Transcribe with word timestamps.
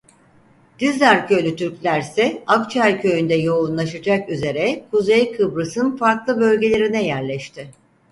Dizdarköylü 0.79 1.55
Türklerse 1.55 2.43
Akçay 2.47 3.01
köyünde 3.01 3.33
yoğunlaşacak 3.35 4.29
üzere 4.29 4.83
Kuzey 4.91 5.31
Kıbrıs'ın 5.31 5.97
farklı 5.97 6.39
bölgelerine 6.39 7.03
yerleşti. 7.05 7.71